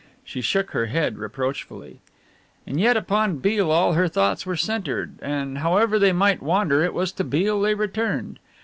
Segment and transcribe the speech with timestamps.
[0.23, 1.99] She shook her head reproachfully.
[2.65, 6.95] And yet upon Beale all her thoughts were centred, and however they might wander it
[6.95, 8.39] was to Beale they returned.